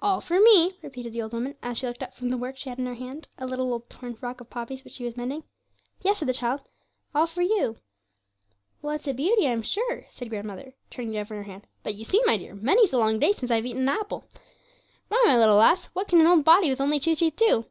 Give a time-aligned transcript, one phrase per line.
[0.00, 2.68] 'All for me,' repeated the old woman, as she looked up from the work she
[2.68, 5.42] had in her hand a little old torn frock of Poppy's, which she was mending.
[6.04, 6.60] 'Yes,' said the child,
[7.12, 7.76] 'all for you.'
[8.80, 11.96] 'Well, it's a beauty, I'm sure!' said grandmother, turning it over in her hand; 'but
[11.96, 14.28] you see, my dear, many's the long day since I've eat an apple.
[15.08, 17.64] Why, my little lass, what can an old body with only two teeth do?'